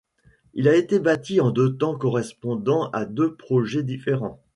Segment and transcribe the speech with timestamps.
[0.55, 4.41] Il a été bâti en deux temps correspondant à deux projets différents.